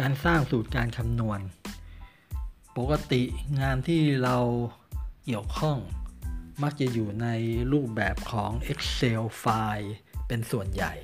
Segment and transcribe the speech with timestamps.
[0.00, 1.40] การสร้างสูตรการคำนวณ
[2.76, 3.22] ปกติ
[3.60, 4.36] งานที่เรา
[5.24, 5.78] เกี่ยวข้อง
[6.62, 7.26] มักจะอยู่ใน
[7.72, 9.92] รูปแบบของ Excel ไฟล์
[10.28, 10.94] เป็นส่วนใหญ่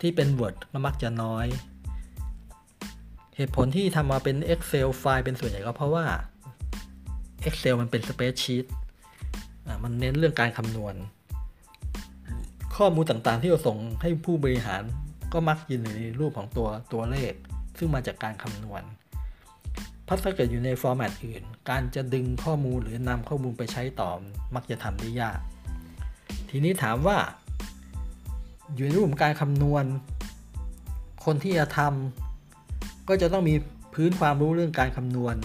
[0.00, 1.46] ที่เป็น Word ก็มักจะน้อย
[3.36, 6.06] เหตุผลที่ทำมาเป็น Excel ไฟล์เป็นส่วนใหญ่ก็เพราะว่า
[7.48, 8.66] Excel มันเป็น Spreadsheet
[9.84, 10.94] มันเน้นเรื่องการคำนวณ
[12.76, 14.82] ข้อมูลต่างๆที่เราส่งให้ผู้บริหาร
[15.32, 15.88] ก็มักอยู่ใน
[16.20, 17.34] รูปของตัวตัวเลข
[17.78, 18.82] ซึ่งมาจากการคำนวณ
[20.06, 24.10] พัถ้าเกิดอยู่ในฟอร์แมตอื่น การจะดึงข้อมูลหรือนำข้อมูลไปใช้ต่อ
[24.54, 25.38] มักจะทำได้ยาก
[26.50, 27.18] ทีนี้ถามว่า
[28.74, 29.84] อยู่ในรูปของการคำนวณ
[31.24, 33.54] คนที่จะทำก็จะต้องมี
[33.94, 35.36] พื้นความรู้เรื่องการคำนวณ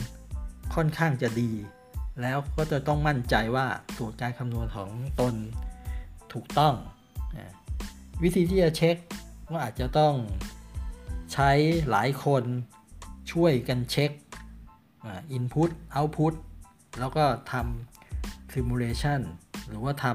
[0.75, 1.51] ค่อนข้างจะดี
[2.21, 3.67] แล้วก็จะต้องมั่นใจว่า
[3.97, 4.89] สูตรการคำนวณของ
[5.19, 5.33] ตน
[6.33, 6.73] ถูกต้อง
[8.23, 8.95] วิธีที่จะเช็ค
[9.49, 10.13] ก็อาจจะต้อง
[11.33, 11.51] ใช้
[11.89, 12.43] หลายคน
[13.31, 14.11] ช่วยกันเช็ค
[15.37, 16.33] input output
[16.99, 19.21] แล้วก็ทำ simulation
[19.67, 20.05] หรือว่าท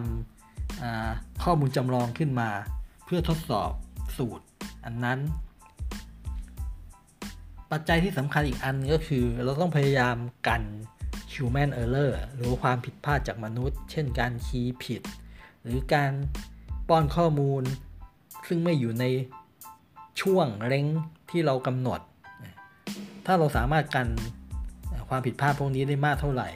[0.67, 2.51] ำข้อมูลจำลองขึ้นมา
[3.05, 3.73] เพื่อทดสอบ
[4.17, 4.45] สูตร
[4.85, 5.19] อันนั้น
[7.71, 10.17] ปัจจัยที่สำคัญอีกอันก็คือเราต้องพยายาม
[10.49, 10.63] กัน
[11.33, 15.03] human error หรือความผิดพลาดจากมนุษย์ เช่นการคีย์ผิด
[15.63, 16.13] หรือการ
[16.89, 17.63] ป้อนข้อมูล
[18.47, 19.05] ซึ่งไม่อยู่ใน
[20.21, 20.87] ช่วงเร่ง
[21.31, 22.01] ที่เรากำหนด
[23.27, 24.07] ถ้าเราสามารถกัน
[25.09, 26.49] ความผิดพลาดพวกนี้ได้มากเท่าไหร่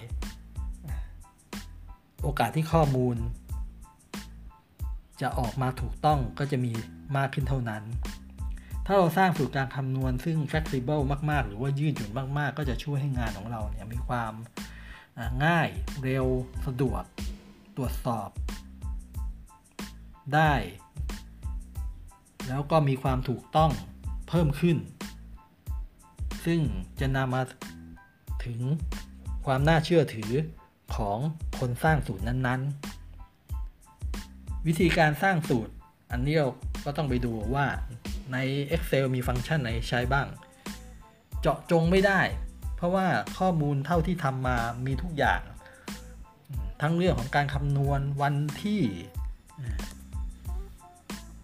[2.23, 3.17] โอกาสที่ข้อมูล
[5.20, 6.73] จะออกมาถูกต้องก็จะมี
[7.17, 7.83] มากขึ้นเท่านั้น
[8.86, 14.33] ถ้าเราสร้างสูตรการคำนวณซึ่ง flexible มาก ๆ หรือว่ายืดหยุ่นมาก ๆ ก็จะช่วยให้งานของเราเนี่ยมีความ
[15.45, 15.69] ง่าย
[16.03, 16.27] เร็ว
[16.67, 17.03] สะดวก
[17.77, 18.29] ตรวจสอบ
[20.34, 20.53] ได้
[22.48, 23.70] แล้วก็มีความถูกต้อง
[24.28, 24.77] เพิ่มขึ้น
[26.45, 26.61] ซึ่ง
[27.00, 27.42] จะนำมา
[28.45, 28.61] ถึง
[29.46, 30.33] ความน่าเชื่อถือ
[30.95, 31.18] ของ
[31.58, 35.73] คนสร้างสูตรนั้นๆ วิธีการสร้างสูตร
[36.11, 36.48] อันนี้เรา
[36.84, 37.67] ก็ต้องไปดูว่า
[38.33, 38.36] ใน
[38.74, 40.27] Excel มีฟังก์ชันไหนใช้บ้าง
[41.40, 42.20] เจาะจงไม่ได้
[42.77, 43.06] เพราะว่า
[43.39, 44.56] ข้อมูลเท่าที่ทำมา
[44.86, 45.40] มีทุกอย่าง
[46.83, 48.83] ทั้งเรื่องของการคำนวณวันที่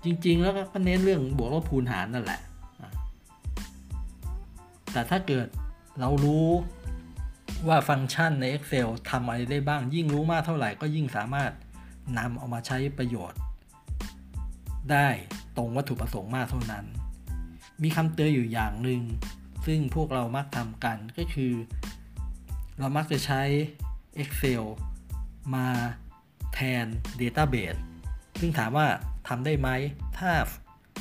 [0.05, 2.41] จริง ๆ แล้วก็เน้นเรื่องบวกลบคูณหารนั่นแหละ
[4.93, 5.47] แต่ถ้าเกิด
[6.01, 6.47] เรารู้
[7.69, 11.53] ว่าฟังก์ชันใน Excel ทำอะไรได้บ้าง ยิ่งรู้มากเท่าไหร่ก็ยิ่งสามารถ
[12.19, 13.41] นำเอามาใช้ประโยชน์
[14.91, 15.09] ได้
[15.57, 16.85] ตรงวัตถุประสงค์มากเท่านั้น
[17.83, 19.03] มีคำเตือนอยู่อย่างหนึ่ง
[19.67, 21.53] ซึ่งพวกเรามักทำกันก็คือ
[22.79, 23.43] เรามักจะใช้
[24.23, 24.63] Excel
[25.55, 25.67] มา
[26.55, 26.87] แทน
[27.21, 27.81] Database
[28.39, 28.87] ซึ่งถามว่า
[29.29, 29.69] ทำได้ไหม
[30.19, 30.33] ถ้า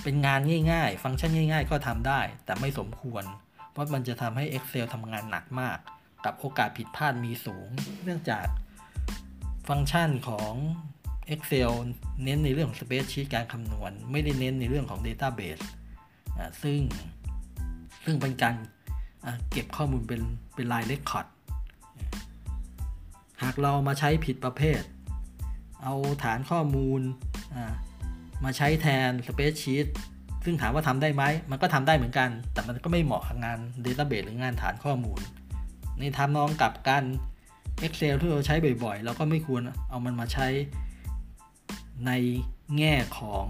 [0.03, 0.39] เป็นงาน
[0.71, 3.23] ง่าย ๆ ฟังก์ชันง่าย ๆ ก็ทำได้ แต่ไม่สมควร
[3.71, 5.77] เพราะมันจะทำให้ Excel ทำงานหนักมาก
[6.25, 7.69] กับโอกาสผิดพลาดมีสูง
[8.03, 8.45] เนื่องจาก
[9.69, 10.53] ฟังก์ชันของ
[11.33, 11.71] Excel
[12.23, 15.63] เน้นในเรื่องของ Spreadsheet การคำนวณ ไม่ได้เน้นในเรื่องของ Database
[16.63, 16.79] ซึ่ง
[18.05, 18.55] ซึ่งเป็นการ
[19.51, 20.21] เก็บข้อมูลเป็น
[20.55, 21.27] เป็นลายเลคคอร์ด
[23.41, 24.81] หากเรามาใช้ผิดประเภท
[25.83, 27.01] เอาฐานข้อมูล
[28.43, 29.87] มาใช้แทน Spreadsheet
[30.45, 35.19] ซึ่งถามว่าทำได้ไหม มันก็ทำได้เหมือนกัน แต่มันก็ไม่เหมาะกับงาน Database หรืองานฐานข้อมูล
[35.99, 37.03] ในทำนองกับการ
[37.85, 40.47] Excel ที่เราใช้บ่อยๆ เราก็ไม่ควรเอามันมาใช้
[42.07, 42.11] ใน
[42.77, 43.45] แง่ของ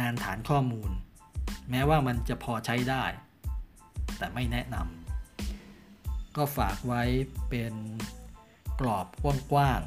[0.00, 0.90] งานฐานข้อมูล
[1.70, 3.04] แม้ว่ามันจะพอใช้ได้
[4.18, 7.02] แต่ไม่แนะนำก็ฝากไว้
[7.48, 7.74] เป็น
[8.80, 9.06] กรอบ
[9.52, 9.80] กว้าง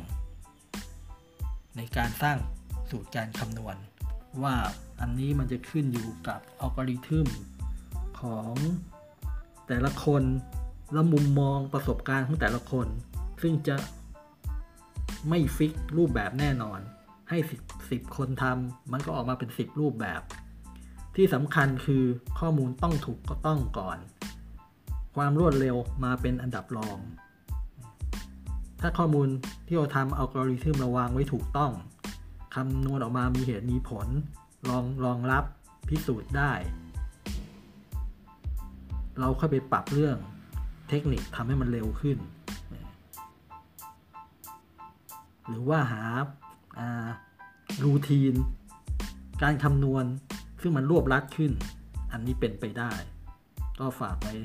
[0.86, 2.38] ๆในการสร้าง
[2.90, 3.76] สูตรการคำนวณ
[4.42, 4.56] ว่า
[5.00, 7.28] อันนี้มันจะขึ้นอยู่กับอัลกอริทึม
[8.20, 8.54] ของ
[9.68, 10.24] แต่ละคน
[10.94, 12.88] และมุมมองประสบการณ์ของแต่ละคน
[13.42, 13.76] ซึ่งจะ
[15.30, 16.80] ไม่ฟิกรูปแบบแน่นอน
[17.30, 17.38] ให้
[17.90, 20.22] สิบคนทำมันก็ออกมาเป็นสิบรูปแบบ
[21.16, 22.04] ที่สำคัญคือ
[22.40, 23.98] ข้อมูลต้องถูกก็ต้องก่อน
[25.16, 26.98] ความรวดเร็วมาเป็นอันดับรอง
[28.82, 29.28] ถ้าข้อมูล
[29.68, 31.72] ที่เราทำอัลกอริทึมเระวางไว้ถูกต้อง
[32.56, 34.08] คำนวณออกมามีเหตุมีผล
[34.70, 35.44] รองรองรับ
[35.90, 36.52] พิสูจน์ได้
[39.20, 40.18] เราค่อยไปปรับเรื่อง
[40.90, 42.18] เทคนิคทำให้มันเร็วขึ้น
[45.48, 46.04] หรือว่าหา
[47.84, 48.36] รูทีน
[49.44, 50.06] การคำนวณ
[50.62, 51.52] ซึ่งมันรวบรัดขึ้น
[52.12, 52.92] อันนี้เป็นไปได้
[53.80, 54.36] ก็ฝากไว้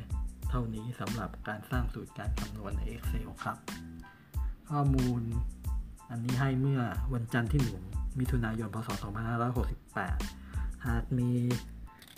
[0.50, 3.56] เท่านี้สำหรับการสร้างสูตรการคำนวณใน Excel ครับ
[4.70, 5.22] ข้อมูล
[6.10, 6.80] อันนี้ให้เมื่อ
[7.12, 7.82] วันจันทร์ที่หนึ่ง
[8.18, 8.88] มิถุนายนพศ
[9.68, 11.30] 2568 หากมี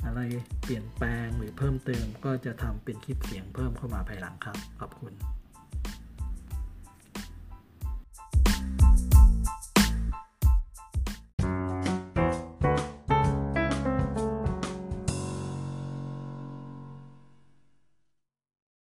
[0.05, 0.21] อะไร
[0.63, 5.13] เปลี่ยนแปลงหรือเพิ่มเติมก็จะทำเป็นคลิปเสียงเพิ่มเข้ามาภายหลังครับ ขอบคุณ